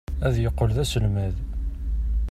[0.27, 1.35] Ad yeqqel d aselmad.